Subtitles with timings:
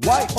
[0.00, 0.30] YONNIRI.com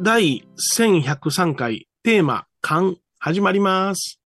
[0.00, 4.18] 第1103回テーマ、勘、始まります。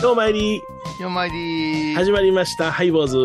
[0.00, 0.62] どうも参り、
[0.98, 3.16] よまいり始まりました、ハイボーズ。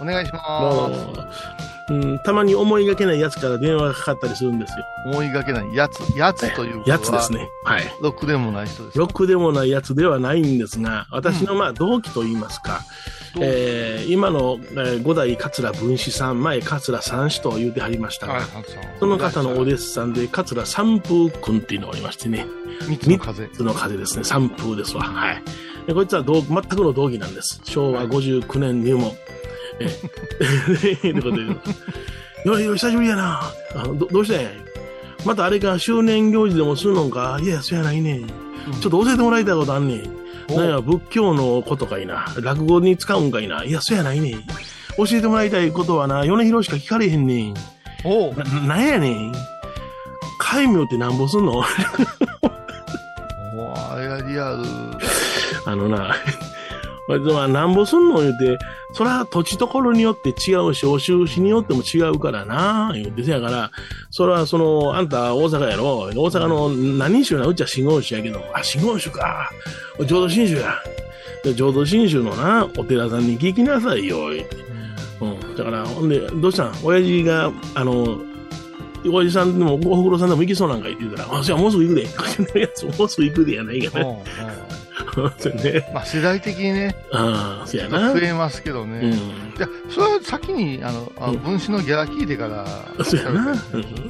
[0.00, 1.92] お願いします。
[1.92, 4.84] もうん、たまに思いがけないやつから電話がかかったりするんですよ。
[5.06, 7.32] 思いがけないやつ、やつというやつです。
[7.32, 7.48] ね。
[7.64, 7.82] はい。
[8.00, 8.98] ろくでもない人です。
[8.98, 12.80] ろくでもないやつではないんですが、私のまあ同期といいますか、
[13.36, 18.44] どうえー今の、えー五代桂文枝さん、前桂三子と言うてはりましたが、はい、
[18.98, 22.44] その方のお弟子さんで桂三風君っていうのがおりましてね、
[22.88, 23.50] 三つの風。
[23.52, 25.02] その風ですね、三風ですわ。
[25.04, 25.42] はい。
[25.86, 27.60] でこいつは同全くの同期なんです。
[27.64, 29.12] 昭和59年入門。
[29.80, 31.42] えーということで、
[32.44, 33.40] よいよ、久しぶりやな。
[33.74, 34.48] あどどうして
[35.24, 37.38] またあれか、周年行事でもするのんか？
[37.42, 38.26] いや、そやないねん。
[38.26, 40.16] ちょっと教えてもらいたいことあんねん。
[40.50, 42.26] おなんや、仏教のことかいな。
[42.42, 43.64] 落語に使うんかいな。
[43.64, 44.44] いや、そやないねん。
[44.96, 47.54] 教えてもらいたいことはな、米広しか聞かれへんねん。
[48.04, 49.32] おうな、なんやねん。
[50.38, 51.62] 戒名ってなんぼすんの？
[53.56, 54.58] おあれがリアル。
[55.66, 56.14] あのな、
[57.08, 58.20] まあまあ、なんぼすんの？
[58.20, 58.58] 言うて、
[58.92, 63.70] そら土地ところによって違うし、お収支によっても違うからな、言うて、せやから、
[64.10, 69.50] それはその、あんた大阪やろ、大阪の何州な、うちは真言宗やけど、あ、真言宗か、
[70.06, 70.74] 浄土真宗や。
[71.54, 74.56] 浄土真宗のな、お寺さんに聞きなさいよ、言うて。
[75.20, 75.56] うん。
[75.56, 76.72] だから、ほんで、どうしたん？
[76.84, 78.20] 親父が、あの、
[79.04, 82.02] 親父さんでも、おふくろさんでも行きそうなんか言って言うから、あ、じゃあもうすぐ行くで。
[82.02, 82.04] い
[82.62, 84.04] やもうすぐ行くでやないかな。
[85.16, 85.90] ね。
[85.92, 88.12] まあ世代的にね、ああ、そうやな。
[88.12, 88.98] 増えますけどね。
[89.00, 89.12] うん。
[89.56, 93.54] じゃあそれは先に、あの、あ分子のギャラ聞いてから、そうやな。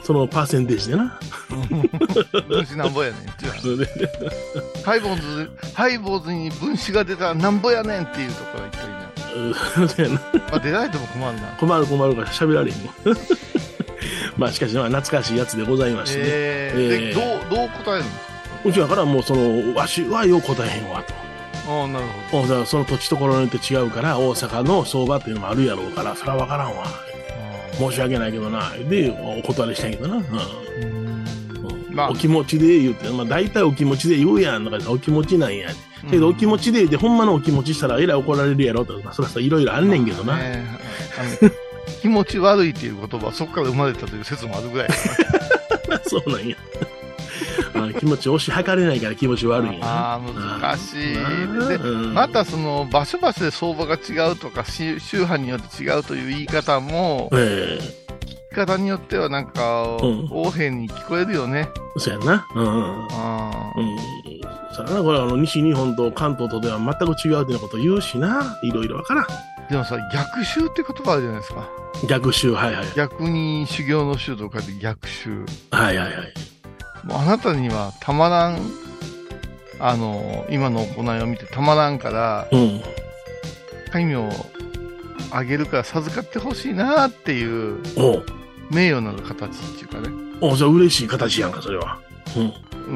[0.03, 1.05] そのパーセンテージでな。
[1.05, 9.01] ら分子なんぼやねんっていう話ハイボーズ、ハイボーズに分子が出たらなんぼやねんっていうところが言っといな。
[9.37, 10.21] うんそうやな。
[10.51, 11.49] まあ出られても困るな。
[11.59, 12.91] 困る困るから喋られへんね。
[14.37, 16.25] まあしかし、まあ懐かしいやつでございましてね。
[16.27, 18.30] えー、えーで、どう、どう答えるんですか
[18.65, 21.15] うちはからもうその、わしはよう答えへんわと。
[21.69, 26.85] ああ、なるほもうだからその土地ところによって違うから、大阪の相場っていうのもあるやろうから、それはわからんわ。
[27.79, 27.91] ど。
[27.91, 28.71] 申し訳ないけどな。
[28.89, 30.17] で、お断りしたけどな。
[30.17, 31.01] うん
[31.93, 34.65] まあお気持ちで言うて、まあ大体お気持ちで言うやん。
[34.65, 35.71] だからお気持ちなんや。
[36.09, 40.37] けどお気持ちで言うて、ほんまのお気持ちしたらえらい怒られるやろとか、そらさ、いろいろあんねんけどな。
[40.37, 40.65] ね
[41.19, 41.51] あの
[42.01, 44.89] 気持ち悪いっていう言葉はそこから生まれたという説もあるぐらい
[46.07, 46.57] そうなんや。
[47.75, 49.87] あ気持ち押し量れないから気持ち悪いんやな。
[49.87, 50.19] らああ、
[50.71, 51.15] 難しい。
[51.15, 57.79] で、うんまたその場所場所で相場が違うとか、し宗派によって違うという言い方も、え
[58.51, 61.69] 聞き方によってはなんか、うんに聞こえるよね。
[61.97, 62.47] えそうやんな。
[62.55, 62.65] うん。
[62.65, 63.07] うん。
[63.11, 63.73] あ
[64.73, 65.03] そうやな。
[65.03, 68.59] これはあの、西日本と関東とでは全く違うっていうこと言うしな。
[68.63, 69.25] いろいろわからん。
[69.25, 71.69] ーでもさ、逆襲って言葉あるじゃないですか。
[72.09, 72.87] 逆襲、はいはい。
[72.97, 75.45] 逆に修行の修と書いて逆襲。
[75.71, 76.33] はいはいはい。
[77.05, 78.59] もうあなたにはたまらん、
[79.79, 82.83] あの、今の行いを見てたまらんから、うん。
[83.93, 84.29] 戒名を
[85.33, 87.79] あげるから授かってほしいなっていう
[88.71, 90.09] 名誉なる形っていうかね、
[90.41, 91.99] おうじゃあ嬉しい形やんか、それは。
[92.37, 92.53] うん。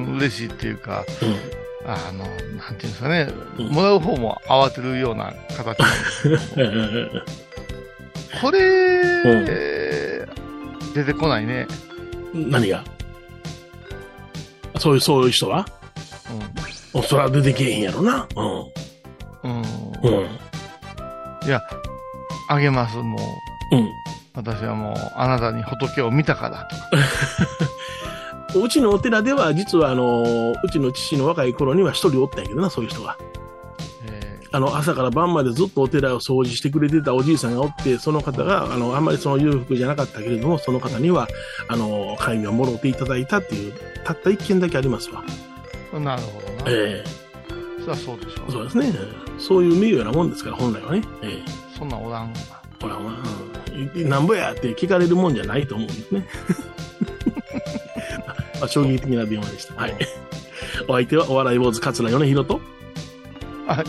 [0.06, 1.90] うん、嬉しいっていうか、うん。
[1.90, 3.28] あの、なんていうんですかね、
[3.58, 6.54] うんもらう方も慌てるような形なんです
[8.40, 8.60] これ、
[9.24, 11.66] うん出てこないね。
[12.32, 12.84] 何が？
[14.78, 15.66] そういう、そういう人は
[16.92, 18.26] おそら出てけえへんやろな。
[18.36, 18.48] うん。
[19.50, 19.62] うん。
[20.02, 20.14] うん。
[20.14, 21.46] うん。
[21.46, 21.60] いや、
[22.48, 23.18] あげます、も
[23.72, 23.76] う。
[23.76, 23.88] うん。
[24.34, 26.68] 私はもう、あなたに仏を見たから
[28.52, 28.60] と。
[28.60, 33.16] うちのお寺では、実はあの、うちの父の若い頃には一人おったんやけどな、そういう人が。
[34.54, 41.28] えあの、朝から晩までずっとお寺を掃除してくれてたおじいさんがおって、その方が、あの、あんまりその裕福じゃなかったけれども、その方には、
[41.68, 43.72] あの、戒名をもろっていただいたっていう、
[44.04, 45.24] たった一件だけありますわ。
[45.92, 46.54] ーなるほどな。
[46.68, 47.04] え
[47.80, 48.92] そりゃそうでしょえそうですね。
[49.38, 51.02] そういう名誉なもんですから、本来はね。
[51.22, 52.34] ええそんなんおらんわ。
[52.80, 56.26] ほら、まあ、いなんぼやって聞かれるもんじゃないと思うんですね。
[58.60, 59.74] まあ、衝撃的な電話でした。
[59.74, 59.96] はい。
[60.88, 62.60] お相手はお笑い坊主桂米広と、
[63.66, 63.82] あ、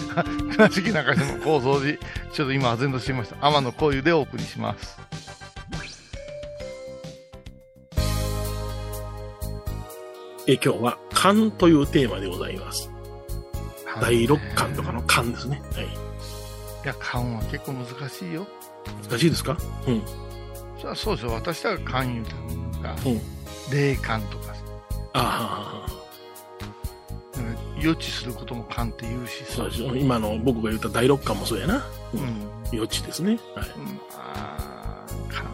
[0.51, 1.97] 倉敷中島構造寺、
[2.33, 3.45] ちょっと今、全としていました。
[3.45, 4.99] 天野幸雄でお送りします。
[10.47, 12.91] え今日は、勘というテーマでございます。
[13.99, 15.61] 第六巻とかの勘ですね。
[15.73, 15.85] はい。
[15.85, 15.87] い
[16.83, 18.45] や、勘は結構難しいよ。
[19.09, 19.57] 難しいですか？
[19.87, 20.03] うん。
[20.79, 21.31] そそうですよ。
[21.33, 23.21] 私らが勘言うたのが、うん。
[23.71, 24.61] 霊感とかさ、
[25.13, 25.91] ああ、
[27.79, 29.75] 予知することも勘って言うしさそうで。
[29.75, 29.95] しょ。
[29.95, 31.77] 今の僕が言った第六感もそうやな。
[32.13, 32.17] う。
[32.17, 32.49] うんん。
[32.71, 33.39] 予知ですね。
[33.55, 33.69] はい。
[33.77, 35.45] うん、あー勘。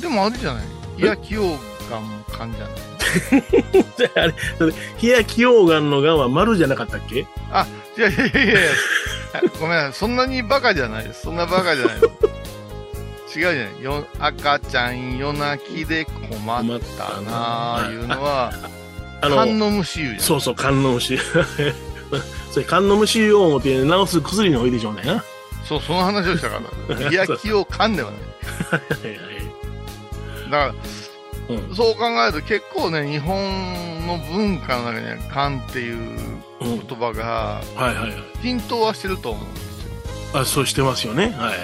[0.00, 0.64] でもあれじゃない？
[0.98, 1.42] いや、器用
[1.88, 2.72] 感も勘じゃない？
[3.96, 4.34] じゃあ、あれ、
[5.02, 7.20] 冷や気溶岩の岩は丸じゃなかったっけ？
[7.20, 7.26] い
[8.00, 8.60] やいやいやいや
[9.60, 9.92] ごめんなさい。
[9.92, 11.22] そんなにバカじゃないです。
[11.22, 12.08] そんなバカじゃないで
[13.28, 13.38] す。
[13.38, 13.82] 違うじゃない？
[13.82, 18.52] よ赤ちゃん夜泣きで困ったなあいうのは、
[19.22, 20.20] あ観音虫言うじゃん。
[20.20, 21.18] そうそう、観音虫。
[22.50, 25.02] それ、観音虫を思って治す薬の多いでしょうね。
[25.10, 25.24] は
[25.66, 26.60] そう、その話をしたか
[26.98, 27.10] ら。
[27.10, 28.20] いや、気を噛んではない。
[28.20, 28.24] い
[29.06, 30.74] はいだから、
[31.48, 31.74] うん。
[31.74, 35.96] そう考えると結構ね、日本の文化の中には勘っていう
[36.60, 36.86] うん。
[36.86, 38.12] 言葉がはいはいはい。
[38.42, 39.64] 浸透はしてると思うんです
[40.34, 40.40] よ。
[40.40, 41.34] あ、そうしてますよね。
[41.38, 41.56] はい。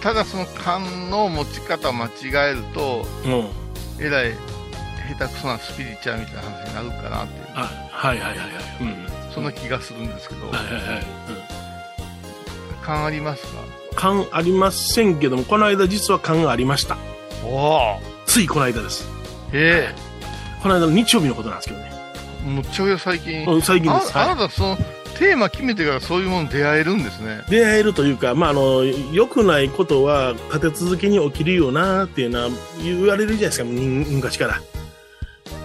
[0.00, 2.10] ただその勘の持ち方間違
[2.50, 3.48] えると、うん。
[4.04, 4.34] えらい
[5.08, 8.48] 下手くそなスピリチュアルみたいな話になるかなっていう、あ、はいはいはいはい。
[8.80, 9.06] うん。
[9.34, 10.82] そんな気がするんですけど、はいはいはい。
[10.98, 12.82] うん。
[12.82, 13.60] 勘ありますか？
[13.96, 16.96] 勘ありませんけども、この間実は勘がありました。
[17.44, 19.06] おおついこの間です。
[19.52, 19.94] え
[20.62, 21.92] この間の日曜日のことなんですけどね。
[22.46, 23.46] えむっちゃ最近。
[23.46, 24.16] うん最近です。
[24.16, 24.76] ああはなたその
[25.18, 27.42] テーマ決めてからそういうものに出会えるんですね。
[27.46, 27.50] い。
[27.50, 32.48] 出会えるというか、まあ、あの、良くないことは立て続けに起きるよなっていうのは
[32.82, 34.60] 言われるじゃないですか、む昔から。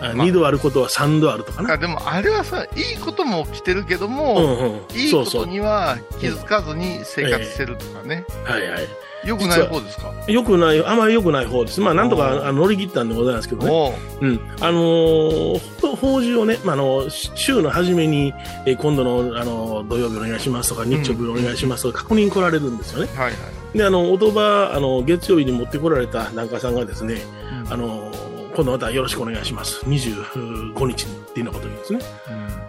[0.02, 1.74] あまあ二度あることは三度あるとかな。
[1.74, 4.98] あでもあれはさ、いいことも起きてるけどうも、んうん。
[4.98, 5.46] いいこそうそう。
[5.46, 8.26] とには気づかずに生活してるとかね。
[8.44, 8.88] はいはい。
[9.26, 10.14] よくない方ですか？
[10.30, 11.81] 良くない、あまり良くない方です。
[11.81, 13.70] まあ、なんとかあの乗り切ったんでございますけどね。
[13.70, 13.90] お
[14.22, 14.40] ううん。
[14.62, 18.34] あのー、ほ法事をね、まあ、あの、し週の初めに、
[18.66, 23.10] えー今度の、あの、土曜日お願いしますとか、日曜日お願いしますとか、確認来られるんですよね。
[23.14, 23.31] はいは
[23.74, 23.78] い。
[23.78, 27.22] で、あの、おとば、あの、月曜日に持ってこられた檀家さんがですね、
[27.70, 28.09] あの、
[28.56, 29.81] 今度またよろしくお願いします。
[29.86, 32.00] 25日にっていうようなことを言うんですね。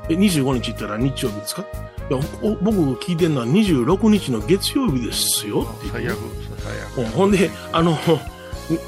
[0.09, 1.63] え、25日って言ったら日曜日ですか？
[2.11, 6.19] いや、お僕聞いてるのは26日の月曜日ですよって最悪、
[6.59, 6.99] 最悪。
[6.99, 7.97] うんほんで、あの、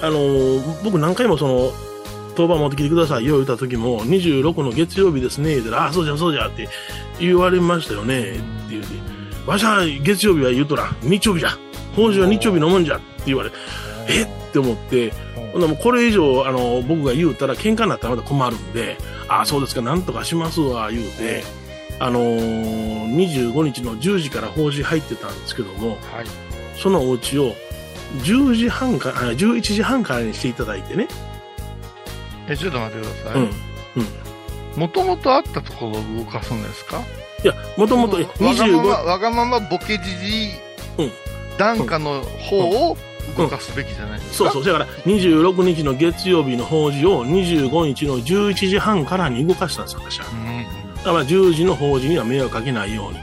[0.00, 1.72] あの、僕何回もその、
[2.34, 6.68] 当番持ってきてくださいよ言った時も、26の月曜日ですね、言ったら、あ、そうじゃそうじゃって
[7.20, 8.40] 言われましたよね、って
[8.70, 8.88] 言うて、
[9.46, 11.50] わしは月曜日は言うとらん、日曜日じゃ、
[11.94, 12.96] 法事は日曜日のもんじゃ。
[12.96, 13.50] って言われ、
[14.08, 14.22] え？
[14.22, 15.12] って思って、
[15.52, 18.96] ほんこれ以上、あの、僕が言うたら喧嘩になったらまた困るんで、
[19.28, 21.44] あ、そうですか、なんとかしますわ、言うて、
[21.98, 25.98] あのー、25日の10時から法事入ってたんですけども、はい。
[26.76, 27.54] そのお家を
[28.22, 31.06] 10時半から、あ11時半からにしていただいてね。
[32.48, 33.44] え、ちょっと待ってくださうん。
[33.44, 33.48] い。
[34.76, 37.02] もともとあったところを動かすんですか？
[37.44, 40.50] いや、もともとわがまま、25、わがままボケじじい
[40.98, 41.12] うん、
[41.58, 42.96] 檀家の方を
[43.36, 50.26] 動かすべきじゃないですか、そうそう、だから26日の月曜日の法事を25日の11時半からに動かしたんです、私は。
[50.26, 50.94] うん。
[50.96, 53.18] だから10時の法事には迷惑かけないように。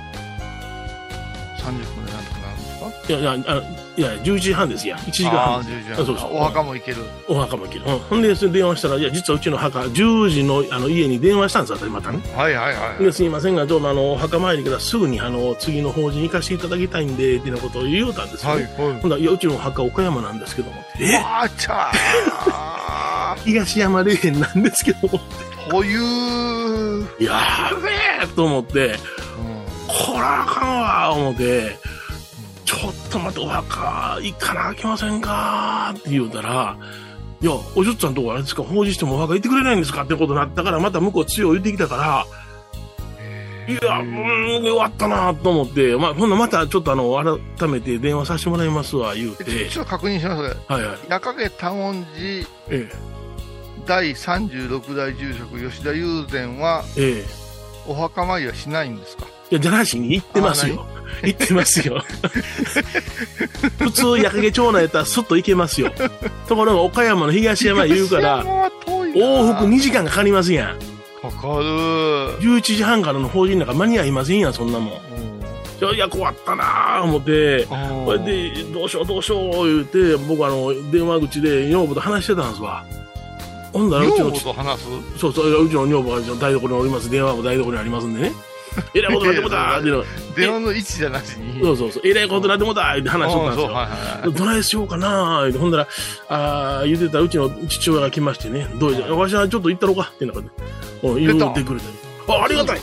[1.57, 2.87] 30分でなんとかなるんですか？
[3.09, 3.61] いや、いや、あの
[3.99, 4.95] いや、11時半ですよ。
[4.95, 5.61] 1時間半。
[5.61, 7.03] 10時あそうそうお墓も行ける。
[7.27, 7.85] お墓も行ける。
[7.85, 7.99] うん。
[7.99, 12.21] ほんで、それ電話したら、いや、実はうちの墓、10時のあの家に電話したんです、私またね。
[12.33, 13.03] はいはいはい。
[13.03, 18.73] で、すいませんが、ちょうどあの、お墓参りからすぐに、あの、次の法事に行かせていただきたいんで、ってなことを言うたんですよ、はいね。
[18.77, 18.99] はい。
[19.01, 20.81] ほんだらいや、うちの墓岡山なんですけども。
[21.01, 25.19] えあーちゃー 東山霊園なんですけども。
[25.69, 27.89] という、やべ
[28.23, 29.59] えと思って、うん
[29.91, 31.75] こらあかんわ思って、
[32.69, 35.91] ちょっと待って、お墓行かなあきませんか？
[35.97, 36.77] って言うたら、
[37.41, 40.03] いや、おじゅっちゃんとこあれですか、法事してもお墓行ってくれないんですか？
[40.03, 50.49] ってことになったから、また向こう強い言ってきたから、いや、うーん、終わったなと思って、まあ、ほんなまたちょっとあの、改めて電話させてもらいますわ、言うて、ちょっと確認しますね。
[50.67, 50.97] はいはい。
[51.09, 52.91] 矢影多音寺え
[53.87, 57.25] 第36代住職吉田友禅はえ、ええ。
[57.87, 59.25] お墓参りはしないんですか？
[59.49, 60.85] いや、じゃなしに行ってますよ。
[61.23, 62.03] 行ってますよ。
[63.79, 65.91] 普通、矢掛町内やったらスッと行けますよ。
[66.47, 70.79] ところが、岡山の東山言うから往復2時間かかりますやん。
[71.21, 71.63] かかる。
[72.39, 74.93] 11時半からの法人なんか間に合いませんやん、そんなもん。
[75.81, 77.65] いや、いや、困ったなぁ、思って。
[78.05, 82.83] これで、どうしようどうしよう、言うて、僕あの、電話口で女房と話してたんですわ。
[83.71, 84.85] ほんだら、うちの女房、と話す？
[85.19, 87.09] そうそう、うちの女房が台所におります。
[87.09, 88.33] 電話も台所にありますんでね。
[88.93, 90.03] えらいことなってもたーっての。
[90.35, 91.61] 電話の位置じゃなしに。
[91.61, 93.73] そうそうそう、えらいことなってもたーって話しとったんですよ。
[93.73, 94.33] はいはいはい。
[94.33, 95.87] どないしようかなほんだら、
[96.29, 100.53] あー言うてたらうちの父親が来ましてね、どうじゃ、わしはちょっと行ったろかってなことで、
[101.03, 101.79] うん言うてくれ
[102.27, 102.79] たあ、ありがたい。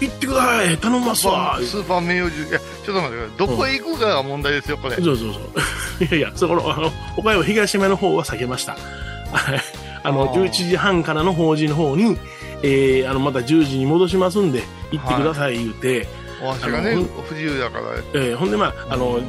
[0.00, 0.78] 行ってください。
[0.78, 3.48] 頼みますわスーパー名誉獣いやちょっと待ってください。
[3.48, 5.42] どこへ行くかが問題ですよこれ、そうそうそう。
[6.04, 8.72] いやいや、そこの、あの、岡山東山の方は避けました。
[8.72, 8.78] は
[9.54, 9.60] い
[10.02, 10.44] あの、あー。
[10.44, 12.16] 11時半からの法事の方に、
[12.62, 14.62] えー、あの、また10時に戻しますんで、
[14.92, 16.06] 行ってください言うて、
[16.42, 17.84] お足がね不自由だから
[18.14, 19.24] えーほんで、まあ、あのうん、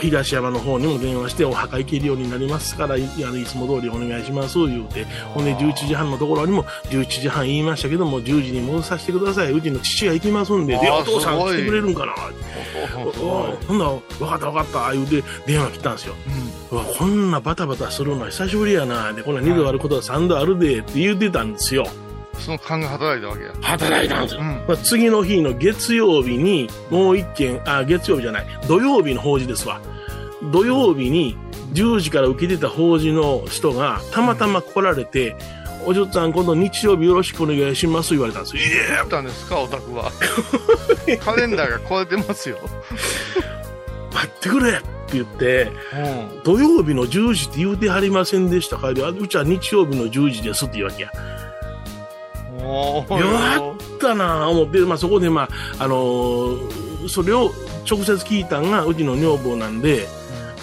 [0.00, 9.52] 東山の方にも電話して、お墓行けるようになりますから、いあのいつも通りお願いします、言うて、ほんで、11時半のところにも、11時半言いましたけども、10時に戻させてください。
[9.52, 12.14] うちの父が行きますんで、で、お父さん来てくれるんかな。
[13.66, 16.14] ほんなら、分かった分かった、言うて、電話来たんですよ。
[16.70, 19.12] うわこんなバタバタするのは久しぶりやな。
[19.14, 21.86] でこんな2度あることは3度あるでって言ってたんですよ
[22.38, 23.52] その勘が働いたわけや。
[23.62, 24.46] 働いたんですよ、うん。
[24.66, 28.46] まあ、次の日の月曜日にもう一件あ月曜日じゃない。
[28.66, 29.80] 土曜日の法事ですわ。
[30.52, 31.36] 土曜日に
[31.72, 35.36] 10時から受けてた法事の人がたまたま来られて、
[35.84, 38.62] お嬢さん今度日曜日よろしくお願いします言われたんですよ。
[38.62, 38.96] いや。
[38.96, 40.10] やったんですかオタクは
[41.24, 42.58] カレンダーが超えてますよ、
[44.12, 44.80] 待ってくれ。
[45.08, 48.76] って言ってうん、土曜日の10時って言うてはりませんでした。
[48.76, 48.94] かう
[49.28, 51.10] ちは日曜日の10時ですって言うわけや
[52.68, 53.18] おー。
[53.18, 54.44] よったな。
[54.44, 55.48] あ思って、まあ、そこで、ま
[55.78, 57.50] ああのーそれを
[57.88, 60.06] 直接聞いたんがうちの女房なんで、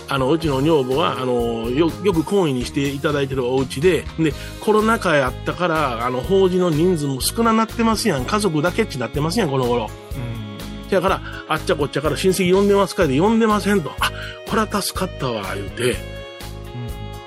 [0.08, 4.34] あのうちの女房はあのよよく懇意にしていただいてるお家でで
[4.64, 8.26] コロナ禍やったからあの法事の人数も少ななってますやん。
[8.26, 9.90] 家族だけっちなってますやんこの頃。
[10.16, 10.90] うん。
[10.90, 13.92] だからあっちゃこっちゃから親戚呼んでますかで呼んでませんと。
[14.00, 14.12] あ
[14.48, 15.96] これは助かったわ言うて。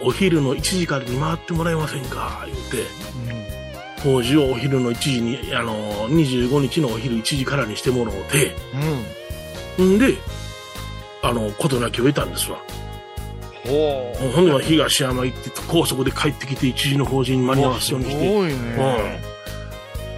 [0.00, 2.56] お昼の1時からに回ってもらえませんか言う
[3.26, 3.27] て
[4.02, 8.54] 法事をお昼の1時に、あの、25日のお昼1時からにしてもらおうて、
[9.78, 9.96] うん。
[9.96, 10.16] んで、
[11.22, 12.58] あの、事なきを得たんですわ。
[13.64, 14.32] ほう。
[14.32, 18.26] ほんで、まあ東山行って、高速で帰ってきて1時の法事に間に合わすようにして。
[18.26, 19.20] すごいね、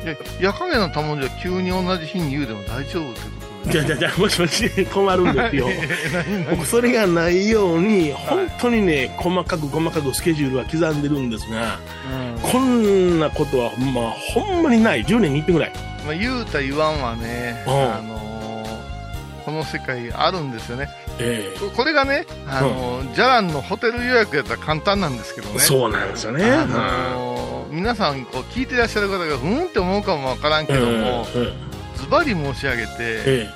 [0.04, 3.20] いや夜影のたもんじゃ急に同じ日に言うでも大丈夫って
[3.66, 5.66] じゃあじゃあじゃあもしもし困るんですよ。
[6.50, 11.78] 僕、それがないように、本当にね、細かく細かくスケジュールは刻んでるんですが、
[12.42, 15.04] こんなことは、まあ、ほんまにない。
[15.04, 15.72] 10年に1遍ぐらい。
[16.06, 18.30] まあ、言うた言わんはね、うんあのー
[19.44, 20.88] この世界あるんですよね。
[21.18, 25.54] えこれがね、あのージャランのホテル予約やったら簡単なんですけどね。
[25.56, 26.44] えそうなんですよね。
[26.50, 31.69] あのー皆さんこう聞いてらっしゃる方がうんって思うかもわからんけども、うんうん
[32.00, 33.50] ズバリ申し上げて、え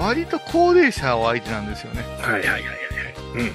[0.00, 2.04] 割と高齢者を相手なんですよね。
[2.20, 3.52] えはいはいはいはいはい。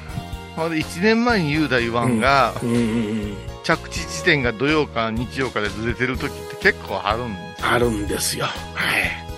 [0.55, 3.37] ほんで1年前に言うた言わんが、うんうん。
[3.63, 8.45] 着地地点が土曜か日曜かでずれてる時って結構あるんですよあるんですよ。
[8.45, 8.51] は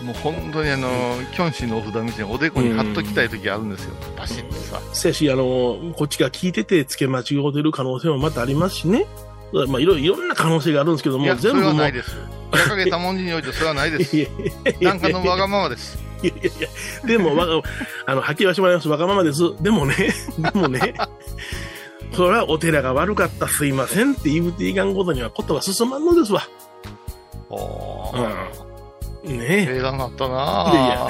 [0.02, 0.04] い。
[0.04, 0.90] もう本当にあの、
[1.34, 3.96] キョンシーのお札みたいにおでこに貼っときたい時あるんですよ。
[4.18, 4.80] バシッとさ。
[4.94, 9.06] せやし、あの、こっちが聞いてて付け間違うてる可能性もまたありますしね。
[9.52, 11.68] まあ、いろいろ、な可能性があるんですけども、全部もう。
[11.70, 12.16] はないです。
[12.52, 14.16] 矢影多文字においてそれはないです。
[14.18, 15.98] いやいやなんかのわがままです。
[16.24, 16.70] いやいやいや、
[17.06, 17.62] でも、わが、
[18.06, 18.90] あの、はっきり言わせてもらいます。
[18.90, 19.42] わがままです。
[19.62, 19.96] でもね、
[20.38, 20.94] でもね、
[22.14, 26.48] それはお寺が悪かった、すいませんって言うていかんことにはことが進まんのですわ。
[27.50, 28.46] おー。
[29.26, 29.38] うん。
[29.38, 30.30] ねええだなったえ。
[30.30, 31.08] ないやいや、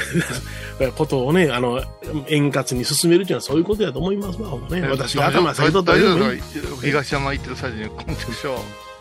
[0.96, 1.82] ことをね、あの、
[2.28, 4.88] 円滑に進めるっていうのはそういうことやと思いますわ、ほんまね。
[4.88, 6.32] 私が頭下げとった大ら
[6.82, 8.58] 東山行ってる最中に、コンテクショ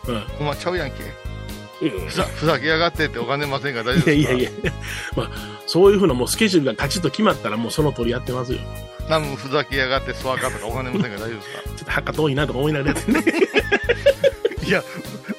[0.08, 0.24] うん。
[0.40, 0.96] お前ちゃうやんけ。
[1.86, 2.06] うん。
[2.08, 4.50] ふざふざけやがってってお金ませんから大丈夫ですかいやいや。
[4.50, 4.72] いや、
[5.16, 5.30] まあ、
[5.66, 8.58] そういうふうなもうスケジュールがカチッと決まったらもうその通りやってますよ。
[9.08, 11.62] ナムふざけやがってスワカとかお金ませんから大丈夫ですか？
[11.68, 13.24] ちょっと墓遠いなとか思いながらやってね。
[14.66, 14.82] いや、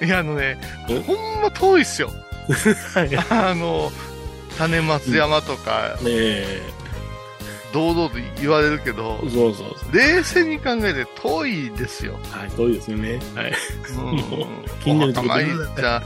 [0.03, 2.11] いや、あのねん、ほんま遠いっすよ。
[3.29, 3.91] あの、
[4.57, 6.61] 種松山とか、え。
[7.75, 9.95] 堂々と言われるけどそう、そうそう。
[9.95, 12.17] 冷静に考えて遠いですよ。
[12.31, 13.19] はい、遠いですよね。
[13.35, 13.53] はい。
[13.97, 14.05] うん
[14.39, 16.03] もう近所のとこお墓参っちゃ、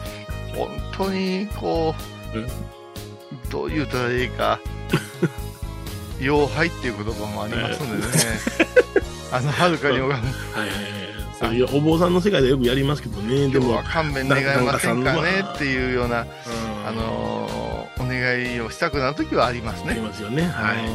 [0.55, 1.95] 本当に、こ
[2.33, 4.59] うどう言うたらいいか、
[6.19, 8.13] 妖拝っていう言葉もありますんでね。
[9.31, 10.11] あの、はるかに拝む。
[10.11, 10.99] はいはいはい。
[11.39, 13.47] そういうお坊さんの世界でよくやりますけどね。
[13.47, 16.25] でも今日は、勘弁願えませんかねっていうような、うん
[16.87, 17.68] あの
[18.09, 20.07] 願いをしたくなるときはありますありね。
[20.07, 20.43] ますよね。
[20.43, 20.77] はい。
[20.85, 20.93] うん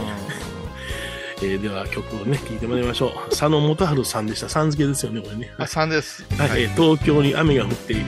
[1.42, 3.30] えーでは曲をね、聴いてもらいましょう。
[3.30, 4.49] 佐野元春さんでした。
[4.49, 5.50] さん付けですよね、これね。
[5.59, 6.25] あ、3です。
[6.38, 8.04] はい、えー東京に雨が降っている。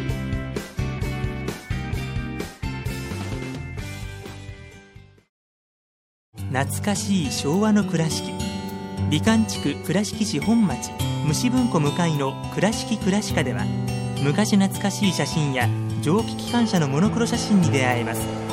[6.53, 8.33] 懐かしい昭和の倉敷
[9.11, 10.91] 美観地区倉敷市本町
[11.27, 13.65] 虫文庫向かいの「倉敷倉歯科」では
[14.23, 15.69] 昔懐かしい写真や
[16.03, 18.46] 蒸気機関車のモノクロ写真に出会えます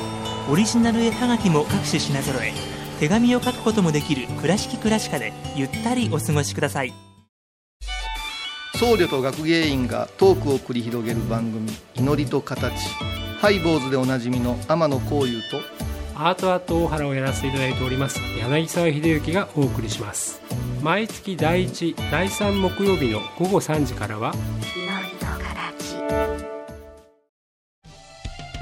[0.53, 2.53] オリジナル絵はがきも各種品揃え。
[2.99, 6.93] 手紙を書くこともできる「倉敷倉歯科」でゆったりお過ごしください。
[8.75, 12.71] 僧侶と学芸員がトークを繰り広げる番組「祈りと形」
[13.41, 15.59] ハイボーズでおなじみの天野幸雄と
[16.13, 20.39] アートアート大原をやらせていただいております柳沢秀幸がお送りします。
[20.83, 24.35] 毎月第1第3木曜日の午後3時からは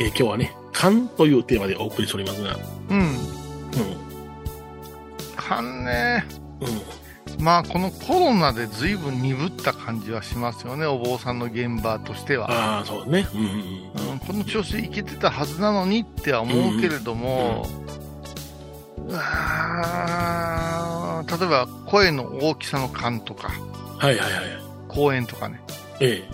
[0.00, 2.56] えー今日はね、勘というテーマでお送りしておりますが、
[2.88, 3.04] うんう
[5.36, 6.24] 勘ね
[6.60, 7.44] ん、うん。
[7.44, 13.28] まあこのコロナで随分鈍った感じはしますよねお坊さんの現場としては、ああ、そうね。
[13.34, 13.48] うんうん
[14.12, 17.66] うん、この調子でいけてたはずなのにっては思うけれども、
[19.06, 23.98] うわー例えば声の大きさの感とかうん。
[23.98, 24.42] はいはいはい。
[24.88, 25.60] 公演とかね
[26.00, 26.26] え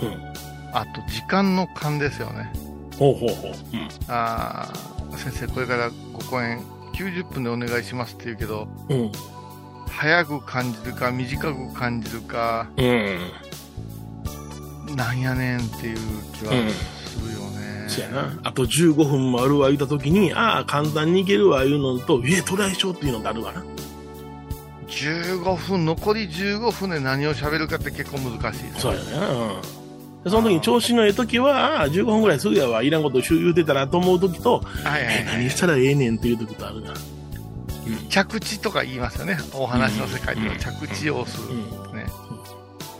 [0.00, 0.14] えうん。
[0.72, 2.50] あと時間の感ですよね
[3.00, 3.52] ほうほうほう。
[3.72, 3.88] うん。
[4.08, 6.60] あー先生これからご公演
[6.94, 9.10] 90分でお願いしますって言うけどうん。
[9.88, 13.18] 早く感じるか短く感じるかうん。
[14.96, 15.98] なんやねんっていう
[16.34, 18.38] 気はうんするよね、そやな。
[18.42, 23.64] あと15分もあるわ言ったときに、ああ、簡単にいけるわ言うのと、え、トライしようっていうのがあるわな。
[24.88, 29.28] 15分残り15分で何を喋るかって結構難しいそうやな。
[29.28, 29.79] うん。
[30.24, 35.38] でその時に調子のええ時は、ああ、15分ぐらいすぐやわ、いらんこと言うてたらと思う時と、はいはいえ、はい。
[35.38, 36.92] 何したらええねんっていう時とあるな。
[38.08, 39.38] 着地とか言いますよね。
[39.54, 41.96] お話の世界では着地を押す、うん。
[41.96, 42.06] ね、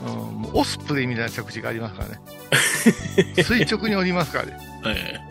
[0.05, 0.09] う
[0.47, 2.21] ん、オスプレイみたいな着地がありますからね。
[3.43, 4.57] 垂直に降りますからね。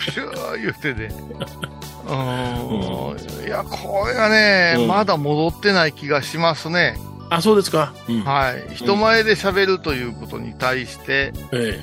[0.01, 1.07] シュー言ってで
[2.07, 2.13] う
[3.43, 3.47] ん。
[3.47, 4.89] いやこれがね、うん。
[4.89, 6.97] まだ戻ってない気がしますね。
[6.97, 7.95] えあ、そうですか。
[8.09, 8.21] うん。
[8.23, 11.81] はい人前で喋るということに対して、え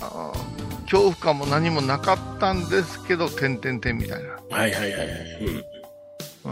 [0.00, 0.50] あー
[0.82, 4.28] 恐怖感も何もなかったんですけど、点々点みたいな。
[4.50, 5.08] えはいはいはいはい。
[5.44, 5.64] うん。
[6.44, 6.50] うー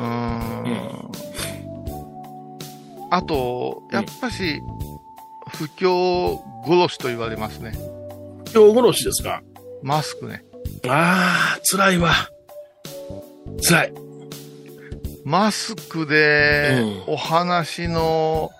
[1.06, 1.10] ん。
[3.10, 4.60] あと、やっぱし、
[5.56, 7.72] 不況殺しと言われますね。
[8.54, 9.42] 今日殺しですか。
[9.82, 10.44] マスクね。
[10.86, 12.12] ああ、辛いわ。
[13.66, 14.07] 辛い。
[15.28, 18.50] マスクでう、お話の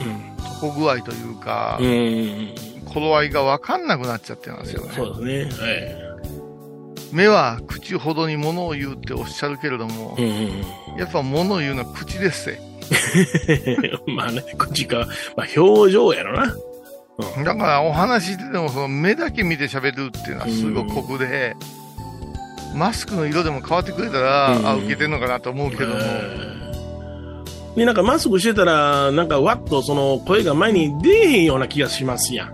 [0.00, 0.32] うん。
[0.60, 2.54] 底具合というか、うん。
[2.84, 4.92] 頃合いがわかんなくなっちゃってますよね。
[4.94, 5.66] そうですね。
[5.66, 7.12] はい。
[7.12, 10.62] 目は口ほどに物を言うっておっしゃるけれども、うんうん
[10.96, 12.60] やっぱ物を言うのは口ですぜ。
[14.06, 14.14] うん。
[14.14, 16.54] まあね、口か、まあ表情やろな。
[17.44, 21.56] だからお話でもその目だけ見て喋るっていうのはすごく酷で、
[22.74, 26.00] マスクの色でも変わってくれたら、うんあ、受けてんのかなと思うけども、
[27.76, 32.48] で、なんかマスクしてたら、なんかわっとその声が前に出えへんような気がしますやん。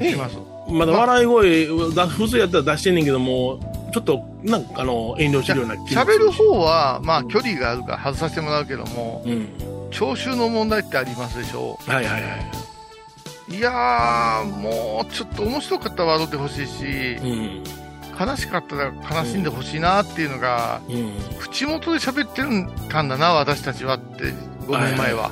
[0.00, 0.36] します？
[0.70, 3.58] まだ笑い声、だ普通やったら出してんねんけども、
[3.92, 9.48] ちょっと、なんかあの、遠慮してるような気がす喋る方は、まあ距離があるから外させてもらうけども、うん。
[9.90, 11.78] 聴衆の問題ってありますでしょ？
[11.86, 13.54] はいはいはい。
[13.54, 16.84] いやー、もうちょっと面白かったら笑ってほしいし、
[17.22, 17.64] うん。
[18.18, 21.12] 悲しかったら悲しんでほしいなっていうのが、うん。
[21.38, 24.24] 口元で喋ってるんたんだな、私たちはって、
[24.66, 25.30] 5年前は。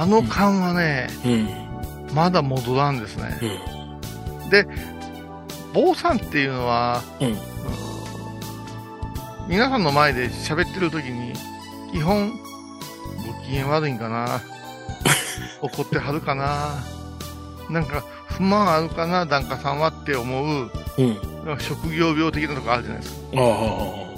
[0.00, 2.14] あの感はね、うん。
[2.14, 3.38] まだ戻らんですね。
[3.42, 3.78] うん。
[5.72, 7.02] 坊さんっていうのは、
[9.48, 11.32] 皆さんの前で喋ってる時に、
[11.92, 14.40] 基本、ご機嫌悪いんかな
[15.62, 16.74] 怒ってはるかな
[17.70, 21.27] なんか、不満あるかな檀家さんはって思う、うん。
[21.60, 23.20] 職業病的なとこあるじゃないですか。
[23.36, 24.08] ああ。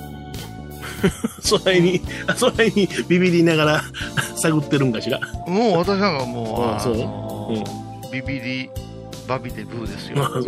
[1.40, 3.83] そないに、あそないにビビりながら
[4.37, 5.18] 探ってるんかしら？
[5.46, 7.66] もう私なんかもう、ああそうの
[8.12, 8.70] ビビり、
[9.26, 10.16] バビでブーですよ。
[10.18, 10.44] まあ、そう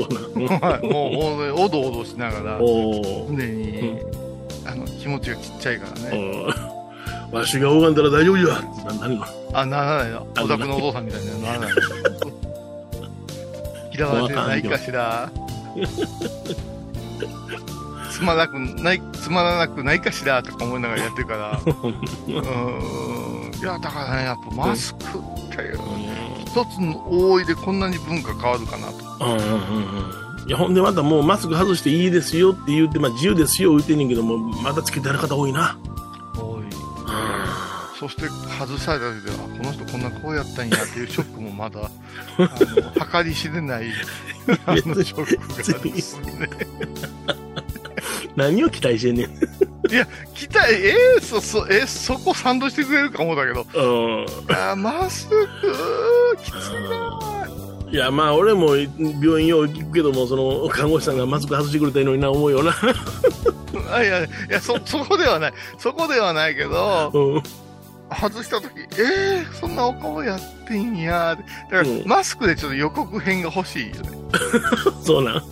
[0.61, 3.98] な もう、ほんとにおどおどしながら、常に、
[4.66, 6.44] あの、気持ちがちっちゃいからね。
[7.30, 8.44] わしが拝んだら大丈夫や。
[8.44, 10.26] な、何があ、ならないの。
[10.37, 11.76] あお宅のお父さんみたいにならないの。
[13.94, 15.30] 嫌われてないかしら。
[18.11, 25.80] つまらなくない、つまらなくないかしらとか思いながらやってるから、 うーん、いや、だからね、やっぱマスクっていう、
[26.46, 29.24] 一つの覆いでこんなに文化変わるかなと。
[29.24, 29.44] うんうんうん
[30.42, 30.48] うん。
[30.48, 35.76] いや、ほんでまたもうマスク外していいですよって言って、まあ自由ですよ言ってんねんけども、まだつけてある方多いな。
[38.03, 38.23] そして
[38.59, 41.83] 外された時では、この人こんなこうやったんやっていうショックもまだ、
[42.37, 42.51] あ
[42.99, 43.93] の、計り知れない、
[44.67, 46.51] あの、ショックがですね。
[48.35, 49.93] 何を期待してんねん。
[49.93, 54.27] いや、来た、えー、そ、そ、えー、そこ賛同してくれるかもだけど、うん。
[54.49, 55.49] あーマスク、
[56.43, 57.21] きついな
[57.88, 62.75] いや、まあ、俺も病院よう行くけども、その、看護師さんがマスク外してくれたのにな、思うよな。
[63.93, 65.53] あいや、いや、そ、そこではない。
[65.79, 67.43] そこではないけど、うん。
[68.14, 71.37] 外した時えー、そんなお顔やってんや
[71.70, 74.11] だから、うんマスクでちょっと予告編が欲しいよね。
[75.05, 75.42] そうなん。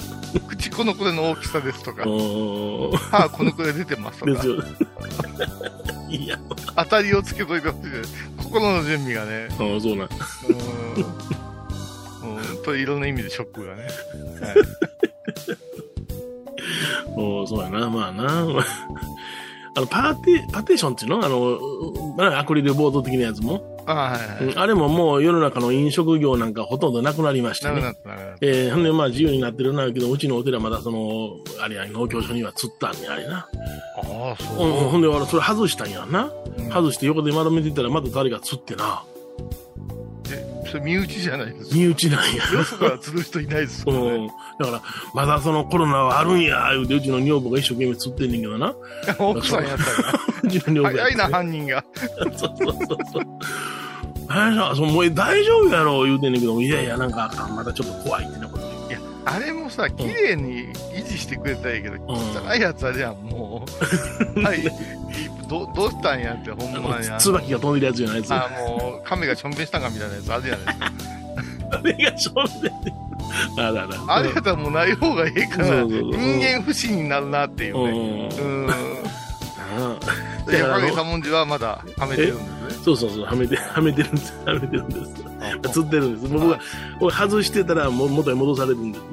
[0.48, 2.90] 口このくらいの大きさですとか、うん。
[2.96, 4.62] 歯このくらい出てますとかです、よ。
[6.10, 6.38] いや、
[6.76, 8.12] 当たりをつけといてほしいです。
[8.36, 10.06] 心の準備がね、うん、そうなん。
[10.06, 11.00] うー
[12.26, 12.36] ん。
[12.38, 13.82] うん、といろんな意味でショックがね。
[14.40, 15.50] はい
[17.16, 18.24] うん、そうやな、まあな。
[18.28, 18.46] あ
[19.80, 21.24] の、パーティ、パーテーションっていうの？
[21.24, 21.60] あの、
[22.16, 23.62] まあアクリルボード的なやつも？
[23.86, 27.80] あはいはいあれももう世の中の飲食業なんかほとんどなくなりましてね。
[27.80, 28.36] なくなった。
[28.40, 33.38] えー、ほんでまあ自由になってるなるけど、うちのお寺まだその、あれや、農協所には釣ったんや、あれな。
[33.38, 33.46] あ
[34.02, 34.56] あ、そう
[34.90, 36.32] ほんで俺それ外したんやな。
[36.58, 39.02] うん外して横で丸めてたらまた誰が釣ってな。
[40.32, 41.74] え、それ身内じゃないですか？
[41.76, 42.52] 身内なんや。
[42.52, 44.32] よそから釣る人いないですうもんんね。。
[44.60, 44.82] だから、
[45.14, 48.74] まだそのコロナはあるんや、言うて、うちの女房が一生懸命釣ってんねんけどな。
[49.18, 50.20] 奥さんやったら。
[50.42, 51.84] うちの女房や早いな、犯人が。
[51.94, 52.76] そうそうそう
[53.12, 53.22] そう。
[54.28, 58.88] あれさ、そのもう大丈夫やろ、言うてんねんけど、いやいや、なんかあかん、まだちょっと怖いってなこと言う。
[58.90, 63.66] いや、あれもさ、綺麗に維持してくれたらいいけど、汚いやつあれやん、も
[64.36, 64.40] う。
[64.44, 64.62] はい。
[65.48, 67.08] どどうしたんやって、ほんまに。
[67.08, 70.92] あの椿が飛んでるやつじゃないですあ、もう、亀がしょんべんしたんかみたいなやつあるじゃないですか。
[71.76, 72.30] あれが正
[72.62, 72.99] 面で。
[73.56, 73.88] あらら。
[74.06, 78.66] あれやったらもうない方がいいから、人間不信になるなっていううん。
[78.66, 78.74] ね。
[79.78, 80.46] うん。
[80.46, 82.84] で、だからあの影さもんじはまだはめてるんですね。
[82.84, 84.32] そうそうそう、はめて、 はめてるんです。
[84.44, 85.72] はめてるんです。
[85.72, 86.32] 釣ってるんです。
[86.32, 86.58] 僕が、
[86.98, 89.04] 僕外してたら、もう元に戻されるんです。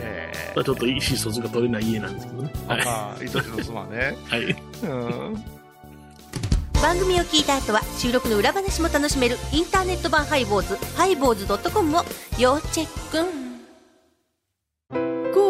[0.00, 2.52] えまあ、ちょっと意思疎通が取れない家なんですけどね。
[2.66, 2.80] はい。
[2.80, 4.16] ー、まあ、愛しの妻ね。
[4.28, 4.56] はい。
[4.82, 5.44] うん。
[6.82, 12.02] 番組を聞いた後は収録の裏話も楽しめるインターネット版ハイボーズハイボーズドットコムを
[12.40, 13.41] 要チェック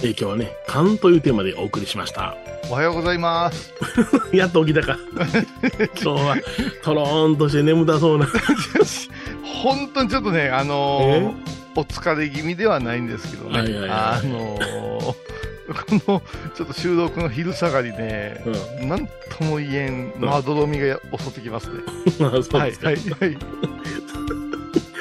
[0.00, 2.36] えー今日はね、勘というテーマでお送りしました。
[2.70, 3.72] おはようございます。
[4.32, 4.96] やっと起きたか。
[6.00, 6.36] 今日は、
[6.82, 8.28] とろーんとして眠たそうな。
[9.62, 13.58] 本当にちょっとね、あのーお疲れ気味ではないんですけどね。
[13.60, 15.14] はいはいはいあのー
[15.68, 16.22] この、
[16.56, 18.42] ちょっと収録の昼下がりね、
[18.82, 21.74] なんとも言えん、まどろみが襲ってきますね。
[22.20, 22.58] まあそうですか。
[22.58, 23.38] はい、はい、はい。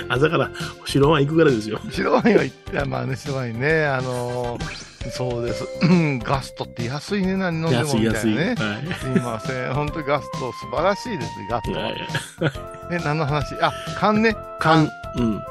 [0.09, 0.51] 朝から
[0.85, 1.79] 白ワイン行くからですよ。
[1.91, 5.65] 白ワインは言って、まあね、白ワインね、あのーそうです。
[5.81, 8.31] う んガストって安いね、何飲んでも安い安い。
[8.31, 8.89] みたいなね。
[8.89, 9.73] はすいません。
[9.73, 11.73] 本当にガスト素晴らしいですね、ガスい。
[11.73, 11.79] ト。
[11.79, 11.93] はい。
[12.91, 13.55] ね、何の話？
[13.61, 14.35] あ、缶ね。
[14.59, 14.89] 勘。
[15.17, 15.41] うん。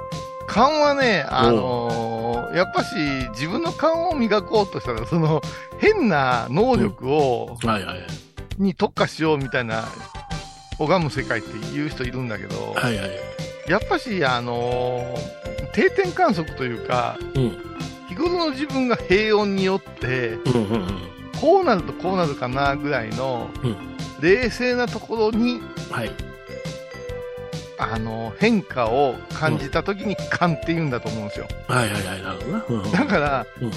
[0.46, 2.94] 勘はね、あのーやっぱし
[3.32, 5.42] 自分の勘を磨こうとしたら、その
[5.80, 8.06] 変な能力を、はいはい。
[8.56, 9.84] に特化しようみたいな、
[10.78, 13.10] 拝む世界って言う人いるんだけど、はいはい。
[13.68, 17.58] やっぱし、あのー定点観測というか、うん。
[18.16, 20.86] 日頃の自分が平穏によって、うんうんうん。
[21.40, 23.76] こうなるとこうなるかなぐらいの、うん
[24.18, 26.10] 冷静なところに、はい。
[27.78, 31.46] あのー変化を感じた時に勘って言うんだと思うんですよ。
[31.68, 32.22] はいはいはい。
[32.22, 33.70] なるほどだから、うん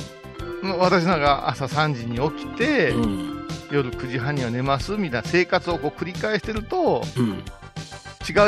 [0.78, 3.48] 私なんか朝3時に起きて、うん。
[3.72, 7.44] 夜9時半には寝ますみたいな生活をこう繰り返してると、うん。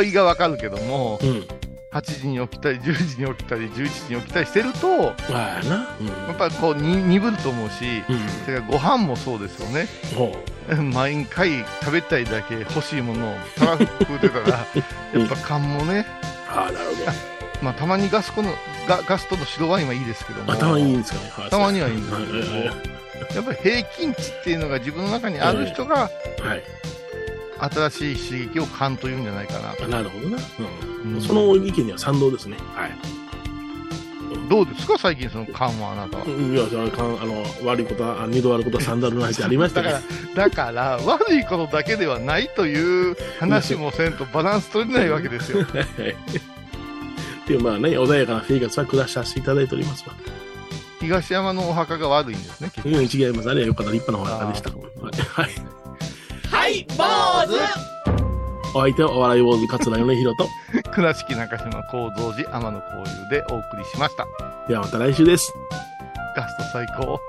[0.04, 1.46] 違いがわかるけども、うん。
[1.92, 5.88] 8時に起きたり、10時に起きたり、11時に起きたりしてると、まあな。
[6.00, 6.08] うん。
[6.08, 8.28] やっぱりこうに鈍ると思うし、うん。
[8.46, 9.88] それからご飯もそうですよね。
[10.16, 10.34] ほ
[10.94, 14.48] 毎回食べたいだけ欲しいものをたらふく食うてたら、
[15.14, 16.06] やっぱ勘もね、
[16.48, 16.52] う。
[16.58, 17.12] ああ、なるほど。
[17.62, 18.56] まあたまにガスコの、
[18.88, 21.32] ガガストの白ワインはいいですけども、あたまにいいんですかね。
[21.36, 26.08] はいたまにはいいんですけどもやっぱり平均値っていうのが自分の中にある人が、は
[26.56, 26.64] い。
[27.62, 29.88] 新しい刺激を勘というんじゃないかなと。
[29.88, 30.38] なるほどな。
[31.04, 31.14] うん。
[31.16, 32.58] うんその意見には賛同ですね。
[32.76, 32.92] はい。
[34.50, 34.98] どうですか？
[34.98, 36.26] 最近その勘はあなたは。
[36.26, 40.50] いや、それはかんあの、悪いことは、あ二度悪いことは三度あるなんてありましただかけらど。
[40.50, 45.60] だから、悪いことだけではないという話もせんとバランス取れないわけですよ。
[45.72, 46.16] はい
[47.48, 50.14] でまあね、穏やかな生活は暮らさせていただいておりますわ。
[51.02, 53.50] 東山のお墓が悪いんですね、結うん、違います。
[53.50, 53.92] あれはよかった。
[53.92, 54.70] 立派なお墓でした。
[55.42, 55.81] はい。
[56.72, 57.04] はい坊
[57.52, 57.60] 主
[58.74, 60.50] お相手はお笑い坊主桂米宏と、構。
[60.96, 64.26] 倉敷中島幸三寺天野幸雄でお送りしました。
[64.70, 65.54] ではまた来週です。
[66.34, 67.20] ガスト最高。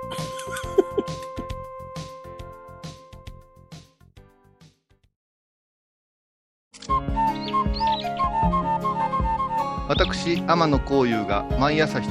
[9.89, 12.09] 私、天野幸雄が毎朝7時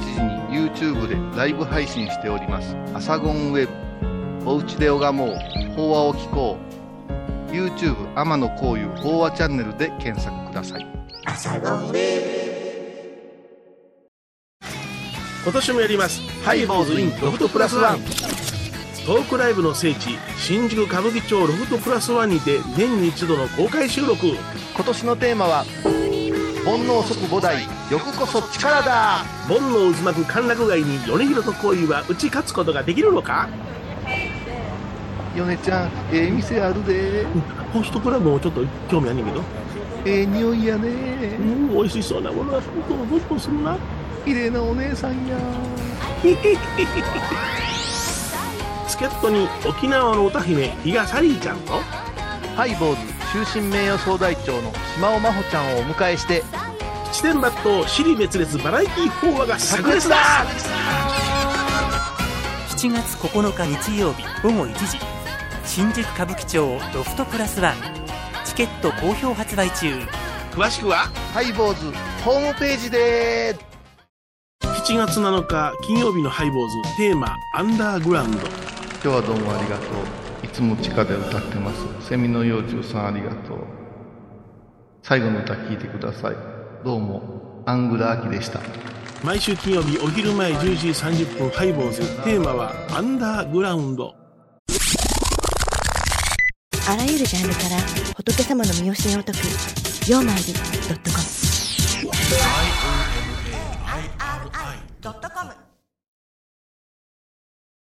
[0.52, 2.76] に YouTube でライブ配信しております。
[2.92, 4.50] アサゴンウェブ。
[4.50, 5.38] おうちで拝もう。
[5.74, 6.71] 法話を聞こう。
[7.52, 10.86] YouTube 天野幸雄法話チャンネルで検索ください。
[15.44, 16.20] 今年もやります。
[16.44, 17.98] ハイボーズインロフトプラスワン。
[19.04, 24.28] トークライブの聖地、新宿歌舞伎町ロフトプラスワンにて年に一度の公開収録。
[24.74, 25.64] 今年のテーマは
[26.64, 33.48] 煩悩即菩提欲こそ力だ煩悩渦巻く歓楽街に米広と恋は打ち勝つことができるのか？
[35.34, 37.24] 米ちゃんええ店あるで。
[37.72, 39.42] ホストクラブもちょっと興味あんねんけど。
[40.04, 40.90] ええ匂いやうね
[41.38, 43.76] ん、美味しそうなものはどんどんどんどんするな。
[44.24, 45.36] 綺麗なお姉さんや。
[48.86, 51.72] 助っ人に沖縄の歌姫、比嘉サリーちゃんと、
[52.54, 52.96] ハイボー
[53.42, 56.44] ズ終身名誉総代長の島尾真帆ちゃんをお迎えして。
[57.10, 60.16] 七点抜刀、尻滅裂バラエティ法話が炸裂だ。
[62.68, 64.98] 7月9日日曜日午後1時
[65.74, 67.74] 新宿歌舞伎町ロフトプラスワン
[68.44, 69.90] チケット好評発売中。
[70.50, 71.86] 詳しくは、ハイボーズ
[72.22, 73.56] ホームページで
[74.60, 78.38] 7月7日金曜日のハイボーズテーマ、アンダーグラウンド。
[78.38, 78.46] 今
[79.00, 79.84] 日はどうもありがと
[80.42, 80.44] う。
[80.44, 82.06] いつも地下で歌ってます。
[82.06, 83.58] セミの幼虫さんありがとう。
[85.02, 86.36] 最後の歌聞いてください。
[86.84, 88.60] どうもアングラーキでした。
[89.24, 92.02] 毎週金曜日お昼前10時30分ハイボーズ。
[92.24, 94.14] テーマはアンダーグラウンド
[96.88, 97.76] あらゆるジャンルから
[98.16, 99.38] 仏様の見教えを解く
[100.10, 100.58] 「曜マイり .com」
[105.02, 105.52] 「IOMAIRI.com」